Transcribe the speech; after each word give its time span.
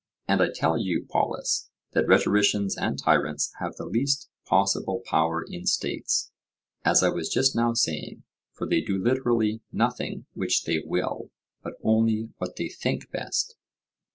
And 0.27 0.41
I 0.41 0.47
tell 0.51 0.79
you, 0.79 1.05
Polus, 1.07 1.69
that 1.91 2.07
rhetoricians 2.07 2.75
and 2.75 2.97
tyrants 2.97 3.53
have 3.59 3.75
the 3.75 3.85
least 3.85 4.31
possible 4.47 4.99
power 5.05 5.45
in 5.47 5.67
states, 5.67 6.31
as 6.83 7.03
I 7.03 7.09
was 7.09 7.29
just 7.29 7.55
now 7.55 7.73
saying; 7.75 8.23
for 8.51 8.65
they 8.67 8.81
do 8.81 8.97
literally 8.97 9.61
nothing 9.71 10.25
which 10.33 10.63
they 10.63 10.81
will, 10.83 11.29
but 11.61 11.73
only 11.83 12.29
what 12.39 12.55
they 12.55 12.67
think 12.67 13.11
best. 13.11 13.55